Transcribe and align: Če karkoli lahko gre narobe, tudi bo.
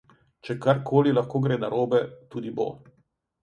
Če 0.47 0.55
karkoli 0.65 1.13
lahko 1.19 1.43
gre 1.45 1.59
narobe, 1.67 2.03
tudi 2.33 2.59
bo. 2.61 2.69